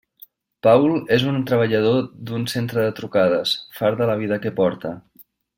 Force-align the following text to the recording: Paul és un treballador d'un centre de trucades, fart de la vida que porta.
Paul 0.67 0.87
és 1.17 1.25
un 1.31 1.37
treballador 1.51 2.01
d'un 2.31 2.49
centre 2.55 2.87
de 2.89 2.97
trucades, 3.03 3.55
fart 3.81 4.03
de 4.03 4.11
la 4.15 4.19
vida 4.27 4.45
que 4.47 4.57
porta. 4.63 4.97